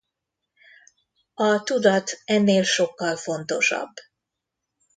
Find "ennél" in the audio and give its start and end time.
2.25-2.63